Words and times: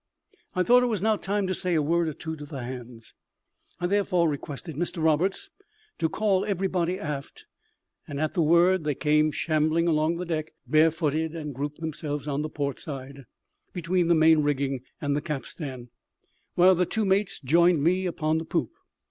I 0.55 0.63
thought 0.63 0.81
it 0.81 0.87
was 0.87 1.03
now 1.03 1.15
time 1.15 1.45
to 1.45 1.53
say 1.53 1.75
a 1.75 1.81
word 1.83 2.07
or 2.07 2.13
two 2.13 2.35
to 2.37 2.43
the 2.45 2.63
hands. 2.63 3.13
I 3.79 3.85
therefore 3.85 4.27
requested 4.27 4.75
Mr 4.75 5.03
Roberts 5.03 5.51
to 5.99 6.09
call 6.09 6.43
everybody 6.43 6.97
aft; 6.99 7.45
and 8.07 8.19
at 8.19 8.33
the 8.33 8.41
word 8.41 8.83
they 8.83 8.95
came 8.95 9.31
shambling 9.31 9.87
along 9.87 10.17
the 10.17 10.25
deck, 10.25 10.53
bare 10.65 10.89
footed, 10.89 11.35
and 11.35 11.53
grouped 11.53 11.81
themselves 11.81 12.27
on 12.27 12.41
the 12.41 12.49
port 12.49 12.79
side, 12.79 13.25
between 13.73 14.07
the 14.07 14.15
main 14.15 14.39
rigging 14.41 14.81
and 14.99 15.15
the 15.15 15.21
capstan, 15.21 15.89
while 16.55 16.73
the 16.73 16.87
two 16.87 17.05
mates 17.05 17.39
joined 17.39 17.83
me 17.83 18.07
upon 18.07 18.39
the 18.39 18.45
poop. 18.45 18.71